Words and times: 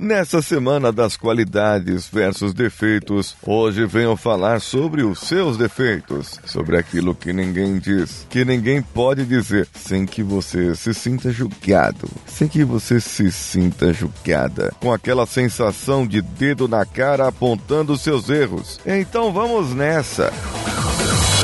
Nessa 0.00 0.40
semana 0.40 0.92
das 0.92 1.16
qualidades 1.16 2.08
versus 2.08 2.54
defeitos, 2.54 3.34
hoje 3.44 3.84
venho 3.84 4.16
falar 4.16 4.60
sobre 4.60 5.02
os 5.02 5.18
seus 5.18 5.56
defeitos, 5.56 6.38
sobre 6.44 6.78
aquilo 6.78 7.16
que 7.16 7.32
ninguém 7.32 7.80
diz, 7.80 8.24
que 8.30 8.44
ninguém 8.44 8.80
pode 8.80 9.24
dizer, 9.24 9.66
sem 9.74 10.06
que 10.06 10.22
você 10.22 10.72
se 10.76 10.94
sinta 10.94 11.32
julgado, 11.32 12.08
sem 12.26 12.46
que 12.46 12.62
você 12.62 13.00
se 13.00 13.32
sinta 13.32 13.92
julgada, 13.92 14.72
com 14.78 14.92
aquela 14.92 15.26
sensação 15.26 16.06
de 16.06 16.22
dedo 16.22 16.68
na 16.68 16.86
cara 16.86 17.26
apontando 17.26 17.98
seus 17.98 18.30
erros. 18.30 18.78
Então 18.86 19.32
vamos 19.32 19.74
nessa. 19.74 20.32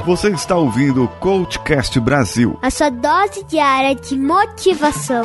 Você 0.07 0.29
está 0.29 0.55
ouvindo 0.55 1.03
o 1.03 1.09
Coachcast 1.09 1.99
Brasil. 1.99 2.57
A 2.63 2.71
sua 2.71 2.91
dose 2.91 3.43
diária 3.49 3.97
de 3.97 4.17
motivação. 4.17 5.25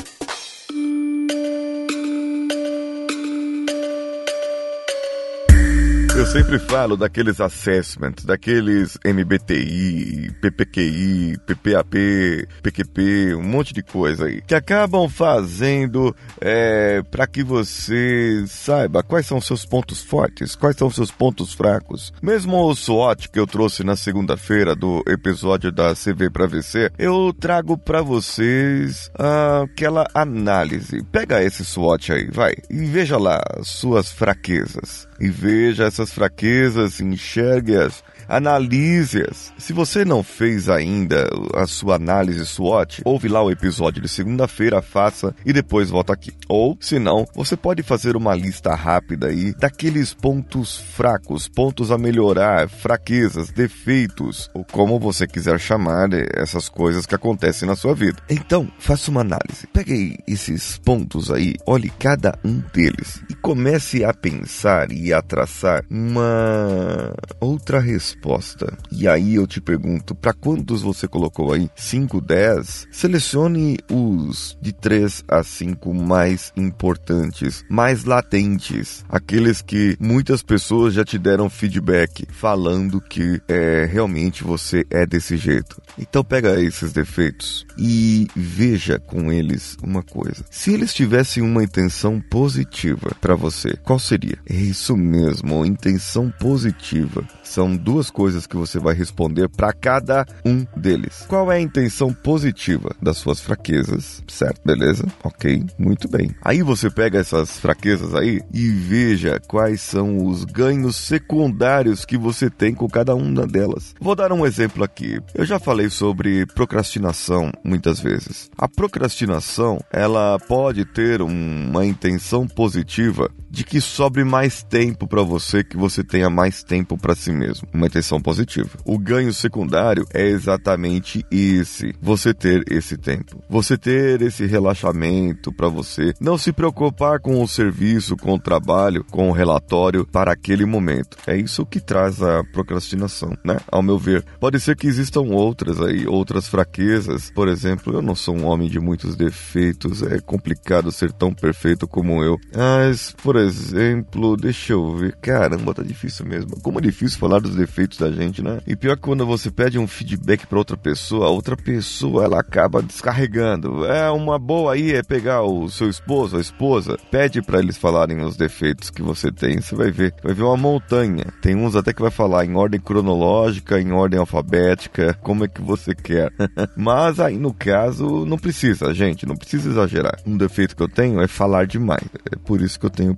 Eu 6.21 6.27
sempre 6.27 6.59
falo 6.59 6.95
daqueles 6.95 7.41
assessments, 7.41 8.23
daqueles 8.23 8.95
MBTI, 9.03 10.31
PPQI, 10.39 11.35
PPAP, 11.47 12.47
PQP, 12.61 13.33
um 13.33 13.41
monte 13.41 13.73
de 13.73 13.81
coisa 13.81 14.25
aí, 14.27 14.39
que 14.43 14.53
acabam 14.53 15.09
fazendo 15.09 16.15
é, 16.39 17.01
para 17.09 17.25
que 17.25 17.43
você 17.43 18.45
saiba 18.45 19.01
quais 19.01 19.25
são 19.25 19.41
seus 19.41 19.65
pontos 19.65 20.03
fortes, 20.03 20.55
quais 20.55 20.77
são 20.77 20.91
seus 20.91 21.09
pontos 21.09 21.55
fracos. 21.55 22.13
Mesmo 22.21 22.69
o 22.69 22.75
SWOT 22.75 23.27
que 23.27 23.39
eu 23.39 23.47
trouxe 23.47 23.83
na 23.83 23.95
segunda-feira 23.95 24.75
do 24.75 25.03
episódio 25.07 25.71
da 25.71 25.95
CV 25.95 26.29
para 26.29 26.45
VC, 26.45 26.91
eu 26.99 27.33
trago 27.33 27.75
para 27.79 28.03
vocês 28.03 29.09
ah, 29.17 29.63
aquela 29.63 30.07
análise. 30.13 31.03
Pega 31.11 31.43
esse 31.43 31.65
SWOT 31.65 32.13
aí, 32.13 32.29
vai, 32.29 32.53
e 32.69 32.85
veja 32.85 33.17
lá 33.17 33.41
suas 33.63 34.11
fraquezas 34.11 35.09
e 35.21 35.29
veja 35.29 35.85
essas 35.85 36.11
fraquezas, 36.11 36.99
enxergue-as 36.99 38.03
analise-as. 38.31 39.51
Se 39.57 39.73
você 39.73 40.05
não 40.05 40.23
fez 40.23 40.69
ainda 40.69 41.29
a 41.53 41.67
sua 41.67 41.95
análise 41.95 42.45
SWOT, 42.45 43.01
ouve 43.03 43.27
lá 43.27 43.43
o 43.43 43.51
episódio 43.51 44.01
de 44.01 44.07
segunda-feira, 44.07 44.81
faça 44.81 45.35
e 45.45 45.51
depois 45.51 45.89
volta 45.89 46.13
aqui. 46.13 46.31
Ou, 46.47 46.77
se 46.79 46.97
não, 46.97 47.27
você 47.35 47.57
pode 47.57 47.83
fazer 47.83 48.15
uma 48.15 48.33
lista 48.33 48.73
rápida 48.73 49.27
aí 49.27 49.53
daqueles 49.53 50.13
pontos 50.13 50.77
fracos, 50.77 51.49
pontos 51.49 51.91
a 51.91 51.97
melhorar, 51.97 52.69
fraquezas, 52.69 53.49
defeitos, 53.49 54.49
ou 54.53 54.63
como 54.63 54.97
você 54.97 55.27
quiser 55.27 55.59
chamar 55.59 56.09
essas 56.33 56.69
coisas 56.69 57.05
que 57.05 57.15
acontecem 57.15 57.67
na 57.67 57.75
sua 57.75 57.93
vida. 57.93 58.21
Então, 58.29 58.71
faça 58.79 59.11
uma 59.11 59.21
análise. 59.21 59.67
Pegue 59.73 60.17
esses 60.25 60.77
pontos 60.77 61.29
aí, 61.29 61.55
olhe 61.65 61.89
cada 61.99 62.39
um 62.45 62.63
deles 62.73 63.21
e 63.29 63.35
comece 63.35 64.05
a 64.05 64.13
pensar 64.13 64.89
e 64.91 65.10
a 65.13 65.21
traçar 65.21 65.83
uma 65.89 67.13
outra 67.39 67.79
resposta. 67.79 68.77
E 68.91 69.07
aí 69.07 69.35
eu 69.35 69.47
te 69.47 69.59
pergunto, 69.59 70.15
para 70.15 70.33
quantos 70.33 70.81
você 70.81 71.07
colocou 71.07 71.53
aí? 71.53 71.69
5, 71.75 72.21
10? 72.21 72.87
Selecione 72.91 73.77
os 73.91 74.57
de 74.61 74.73
3 74.73 75.23
a 75.27 75.43
5 75.43 75.93
mais 75.93 76.51
importantes, 76.55 77.63
mais 77.69 78.03
latentes, 78.03 79.03
aqueles 79.09 79.61
que 79.61 79.97
muitas 79.99 80.43
pessoas 80.43 80.93
já 80.93 81.03
te 81.03 81.17
deram 81.17 81.49
feedback 81.49 82.25
falando 82.31 83.01
que 83.01 83.41
é 83.47 83.85
realmente 83.85 84.43
você 84.43 84.85
é 84.89 85.05
desse 85.05 85.37
jeito. 85.37 85.81
Então 85.97 86.23
pega 86.23 86.61
esses 86.61 86.91
defeitos 86.91 87.65
e 87.77 88.27
veja 88.35 88.99
com 88.99 89.31
eles 89.31 89.77
uma 89.83 90.03
coisa. 90.03 90.43
Se 90.49 90.73
eles 90.73 90.93
tivessem 90.93 91.43
uma 91.43 91.63
intenção 91.63 92.19
positiva 92.19 93.15
para 93.19 93.35
você, 93.35 93.75
qual 93.83 93.99
seria? 93.99 94.37
É 94.47 94.55
isso 94.55 94.95
mesmo, 95.01 95.65
intenção 95.65 96.31
positiva. 96.39 97.23
São 97.43 97.75
duas 97.75 98.09
coisas 98.09 98.47
que 98.47 98.55
você 98.55 98.79
vai 98.79 98.93
responder 98.93 99.49
para 99.49 99.73
cada 99.73 100.25
um 100.45 100.65
deles. 100.75 101.25
Qual 101.27 101.51
é 101.51 101.57
a 101.57 101.61
intenção 101.61 102.13
positiva 102.13 102.95
das 103.01 103.17
suas 103.17 103.41
fraquezas? 103.41 104.23
Certo, 104.27 104.61
beleza? 104.65 105.05
Ok, 105.23 105.65
muito 105.77 106.07
bem. 106.07 106.31
Aí 106.41 106.61
você 106.61 106.89
pega 106.89 107.19
essas 107.19 107.59
fraquezas 107.59 108.15
aí 108.15 108.41
e 108.53 108.69
veja 108.69 109.39
quais 109.47 109.81
são 109.81 110.25
os 110.25 110.45
ganhos 110.45 110.95
secundários 110.95 112.05
que 112.05 112.17
você 112.17 112.49
tem 112.49 112.73
com 112.73 112.87
cada 112.87 113.15
uma 113.15 113.45
delas. 113.45 113.93
Vou 113.99 114.15
dar 114.15 114.31
um 114.31 114.45
exemplo 114.45 114.83
aqui. 114.83 115.19
Eu 115.35 115.45
já 115.45 115.59
falei 115.59 115.89
sobre 115.89 116.45
procrastinação 116.45 117.51
muitas 117.63 117.99
vezes. 117.99 118.49
A 118.57 118.67
procrastinação, 118.67 119.79
ela 119.91 120.37
pode 120.47 120.85
ter 120.85 121.21
uma 121.21 121.85
intenção 121.85 122.47
positiva 122.47 123.29
de 123.51 123.65
que 123.65 123.81
sobre 123.81 124.23
mais 124.23 124.63
tempo 124.63 125.05
para 125.05 125.21
você, 125.21 125.63
que 125.63 125.75
você 125.75 126.03
tenha 126.03 126.29
mais 126.29 126.63
tempo 126.63 126.97
para 126.97 127.13
si 127.13 127.31
mesmo. 127.31 127.67
Uma 127.73 127.87
intenção 127.87 128.21
positiva. 128.21 128.69
O 128.85 128.97
ganho 128.97 129.33
secundário 129.33 130.05
é 130.13 130.25
exatamente 130.25 131.25
esse: 131.29 131.93
você 132.01 132.33
ter 132.33 132.63
esse 132.71 132.97
tempo, 132.97 133.43
você 133.49 133.77
ter 133.77 134.21
esse 134.21 134.45
relaxamento 134.45 135.51
para 135.51 135.67
você, 135.67 136.13
não 136.19 136.37
se 136.37 136.53
preocupar 136.53 137.19
com 137.19 137.41
o 137.41 137.47
serviço, 137.47 138.15
com 138.15 138.35
o 138.35 138.39
trabalho, 138.39 139.03
com 139.11 139.29
o 139.29 139.33
relatório 139.33 140.05
para 140.05 140.31
aquele 140.31 140.65
momento. 140.65 141.17
É 141.27 141.35
isso 141.35 141.65
que 141.65 141.81
traz 141.81 142.21
a 142.21 142.43
procrastinação, 142.53 143.35
né? 143.43 143.57
Ao 143.69 143.83
meu 143.83 143.97
ver, 143.97 144.23
pode 144.39 144.59
ser 144.59 144.77
que 144.77 144.87
existam 144.87 145.21
outras 145.21 145.81
aí, 145.81 146.07
outras 146.07 146.47
fraquezas. 146.47 147.29
Por 147.31 147.49
exemplo, 147.49 147.93
eu 147.93 148.01
não 148.01 148.15
sou 148.15 148.35
um 148.35 148.45
homem 148.45 148.69
de 148.69 148.79
muitos 148.79 149.15
defeitos, 149.15 150.01
é 150.03 150.19
complicado 150.19 150.91
ser 150.91 151.11
tão 151.11 151.33
perfeito 151.33 151.87
como 151.87 152.23
eu. 152.23 152.39
Mas, 152.55 153.13
por 153.21 153.35
exemplo, 153.41 154.37
deixa 154.37 154.73
eu 154.73 154.95
ver. 154.95 155.15
Caramba, 155.21 155.73
tá 155.73 155.83
difícil 155.83 156.25
mesmo. 156.25 156.59
Como 156.61 156.79
é 156.79 156.81
difícil 156.81 157.19
falar 157.19 157.39
dos 157.39 157.55
defeitos 157.55 157.97
da 157.97 158.11
gente, 158.11 158.41
né? 158.41 158.59
E 158.65 158.75
pior 158.75 158.95
que 158.95 159.01
quando 159.01 159.25
você 159.25 159.51
pede 159.51 159.77
um 159.77 159.87
feedback 159.87 160.45
para 160.47 160.57
outra 160.57 160.77
pessoa, 160.77 161.27
a 161.27 161.29
outra 161.29 161.57
pessoa 161.57 162.25
ela 162.25 162.39
acaba 162.39 162.81
descarregando. 162.81 163.85
É 163.85 164.09
uma 164.09 164.39
boa 164.39 164.73
aí 164.73 164.93
é 164.93 165.03
pegar 165.03 165.43
o 165.43 165.69
seu 165.69 165.89
esposo, 165.89 166.37
a 166.37 166.41
esposa, 166.41 166.97
pede 167.09 167.41
para 167.41 167.59
eles 167.59 167.77
falarem 167.77 168.23
os 168.23 168.35
defeitos 168.35 168.89
que 168.89 169.01
você 169.01 169.31
tem, 169.31 169.59
você 169.59 169.75
vai 169.75 169.91
ver, 169.91 170.13
vai 170.23 170.33
ver 170.33 170.43
uma 170.43 170.57
montanha. 170.57 171.25
Tem 171.41 171.55
uns 171.55 171.75
até 171.75 171.93
que 171.93 172.01
vai 172.01 172.11
falar 172.11 172.45
em 172.45 172.55
ordem 172.55 172.79
cronológica, 172.79 173.79
em 173.79 173.91
ordem 173.91 174.19
alfabética, 174.19 175.17
como 175.21 175.45
é 175.45 175.47
que 175.47 175.61
você 175.61 175.93
quer. 175.93 176.31
Mas 176.75 177.19
aí 177.19 177.37
no 177.37 177.53
caso 177.53 178.25
não 178.25 178.37
precisa, 178.37 178.93
gente, 178.93 179.25
não 179.25 179.35
precisa 179.35 179.69
exagerar. 179.69 180.17
Um 180.25 180.37
defeito 180.37 180.75
que 180.75 180.83
eu 180.83 180.89
tenho 180.89 181.21
é 181.21 181.27
falar 181.27 181.65
demais. 181.65 182.05
É 182.31 182.35
por 182.35 182.61
isso 182.61 182.79
que 182.79 182.85
eu 182.85 182.89
tenho. 182.89 183.15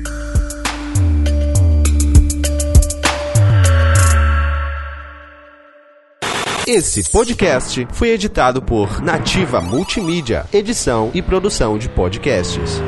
Esse 6.68 7.12
podcast 7.12 7.88
foi 7.92 8.10
editado 8.10 8.60
por 8.60 9.00
Nativa 9.00 9.62
Multimídia, 9.62 10.46
edição 10.52 11.12
e 11.14 11.22
produção 11.22 11.78
de 11.78 11.88
podcasts. 11.88 12.82